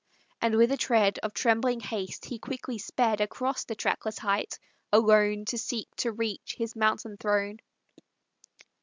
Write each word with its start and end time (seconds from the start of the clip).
And 0.41 0.57
with 0.57 0.71
a 0.71 0.77
tread 0.77 1.19
Of 1.19 1.31
trembling 1.35 1.79
haste, 1.79 2.25
he 2.25 2.39
quickly 2.39 2.79
sped 2.79 3.21
Along 3.21 3.53
the 3.67 3.75
trackless 3.75 4.17
height, 4.17 4.57
alone 4.91 5.45
To 5.45 5.59
seek, 5.59 5.95
to 5.97 6.11
reach, 6.11 6.55
his 6.57 6.75
mountain 6.75 7.17
throne. 7.17 7.57